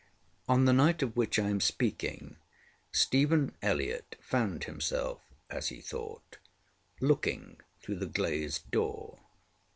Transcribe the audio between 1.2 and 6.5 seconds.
I am speaking, Stephen Elliott found himself, as he thought,